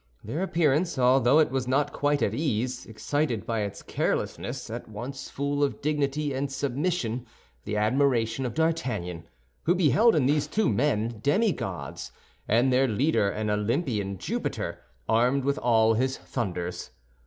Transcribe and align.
Their 0.23 0.41
appearance, 0.41 0.97
although 0.97 1.37
it 1.37 1.51
was 1.51 1.67
not 1.67 1.93
quite 1.93 2.23
at 2.23 2.33
ease, 2.33 2.87
excited 2.87 3.45
by 3.45 3.59
its 3.61 3.83
carelessness, 3.83 4.67
at 4.71 4.89
once 4.89 5.29
full 5.29 5.63
of 5.63 5.79
dignity 5.79 6.33
and 6.33 6.51
submission, 6.51 7.27
the 7.65 7.77
admiration 7.77 8.43
of 8.47 8.55
D'Artagnan, 8.55 9.27
who 9.65 9.75
beheld 9.75 10.15
in 10.15 10.25
these 10.25 10.47
two 10.47 10.69
men 10.69 11.19
demigods, 11.21 12.11
and 12.47 12.65
in 12.65 12.69
their 12.71 12.87
leader 12.87 13.29
an 13.29 13.51
Olympian 13.51 14.17
Jupiter, 14.17 14.79
armed 15.07 15.43
with 15.43 15.59
all 15.59 15.93
his 15.93 16.17
thunders. 16.17 16.89